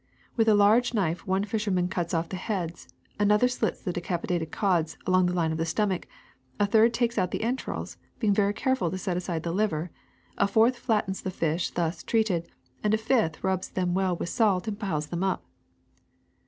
With 0.35 0.49
a 0.49 0.55
large 0.55 0.95
knife 0.95 1.27
one 1.27 1.43
fisher 1.43 1.69
man 1.69 1.87
cuts 1.87 2.11
off 2.11 2.29
the 2.29 2.35
heads; 2.35 2.87
another 3.19 3.47
slits 3.47 3.81
the 3.83 3.93
decapitated 3.93 4.49
cods 4.51 4.97
along 5.05 5.27
the 5.27 5.33
line 5.33 5.51
of 5.51 5.59
the 5.59 5.63
stomach; 5.67 6.07
a 6.59 6.65
third 6.65 6.91
takes 6.91 7.19
out 7.19 7.29
the 7.29 7.43
entrails, 7.43 7.97
being 8.17 8.33
very 8.33 8.51
careful 8.51 8.89
to 8.89 8.97
set 8.97 9.15
aside 9.15 9.43
the 9.43 9.51
liver; 9.51 9.91
a 10.39 10.47
fourth 10.47 10.77
flattens 10.79 11.21
the 11.21 11.29
fish 11.29 11.69
thus 11.69 12.01
treated; 12.01 12.49
and 12.83 12.95
a 12.95 12.97
fifth 12.97 13.43
rubs 13.43 13.69
them 13.69 13.93
well 13.93 14.15
with 14.15 14.29
salt 14.29 14.67
and 14.67 14.79
piles 14.79 15.05
them 15.05 15.23
up.' 15.23 15.45